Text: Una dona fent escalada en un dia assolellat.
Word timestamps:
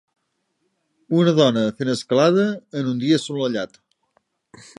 Una 1.17 1.33
dona 1.41 1.65
fent 1.81 1.93
escalada 1.93 2.47
en 2.83 2.91
un 2.95 3.05
dia 3.05 3.21
assolellat. 3.23 3.81